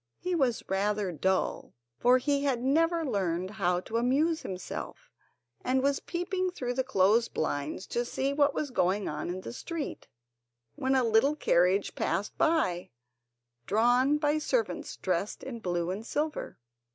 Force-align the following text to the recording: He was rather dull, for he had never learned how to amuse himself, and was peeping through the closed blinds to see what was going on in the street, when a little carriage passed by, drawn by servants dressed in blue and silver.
He 0.17 0.33
was 0.33 0.63
rather 0.67 1.11
dull, 1.11 1.75
for 1.99 2.17
he 2.17 2.43
had 2.43 2.63
never 2.63 3.05
learned 3.05 3.51
how 3.51 3.81
to 3.81 3.97
amuse 3.97 4.41
himself, 4.41 5.11
and 5.63 5.83
was 5.83 5.99
peeping 5.99 6.49
through 6.49 6.73
the 6.73 6.83
closed 6.83 7.35
blinds 7.35 7.85
to 7.85 8.03
see 8.03 8.33
what 8.33 8.55
was 8.55 8.71
going 8.71 9.07
on 9.07 9.29
in 9.29 9.41
the 9.41 9.53
street, 9.53 10.07
when 10.73 10.95
a 10.95 11.03
little 11.03 11.35
carriage 11.35 11.93
passed 11.93 12.35
by, 12.39 12.89
drawn 13.67 14.17
by 14.17 14.39
servants 14.39 14.97
dressed 14.97 15.43
in 15.43 15.59
blue 15.59 15.91
and 15.91 16.03
silver. 16.07 16.57